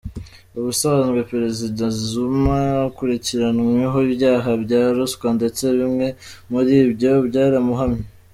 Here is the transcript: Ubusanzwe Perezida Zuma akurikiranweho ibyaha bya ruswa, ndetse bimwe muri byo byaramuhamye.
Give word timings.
Ubusanzwe 0.57 1.19
Perezida 1.31 1.83
Zuma 2.07 2.59
akurikiranweho 2.87 3.97
ibyaha 4.09 4.49
bya 4.63 4.81
ruswa, 4.95 5.27
ndetse 5.37 5.63
bimwe 5.77 6.07
muri 6.51 6.75
byo 6.93 7.13
byaramuhamye. 7.27 8.03